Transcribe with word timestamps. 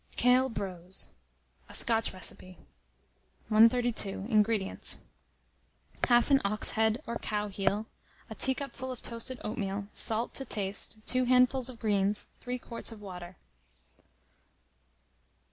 KALE 0.15 0.49
BROSE 0.49 1.09
(a 1.69 1.75
Scotch 1.75 2.11
Recipe). 2.11 2.57
132. 3.49 4.25
INGREDIENTS. 4.31 5.03
Half 6.05 6.31
an 6.31 6.41
ox 6.43 6.71
head 6.71 7.03
or 7.05 7.17
cow 7.19 7.49
heel, 7.49 7.85
a 8.27 8.33
teacupful 8.33 8.91
of 8.91 9.03
toasted 9.03 9.39
oatmeal, 9.43 9.89
salt 9.93 10.33
to 10.33 10.43
taste, 10.43 11.05
2 11.05 11.25
handfuls 11.25 11.69
of 11.69 11.77
greens, 11.79 12.25
3 12.39 12.57
quarts 12.57 12.91
of 12.91 12.99
water. 12.99 13.35